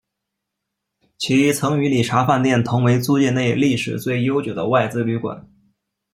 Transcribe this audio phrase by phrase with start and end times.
[1.19, 5.47] 其曾与礼查饭店同为租界内历史最悠久的外资旅馆。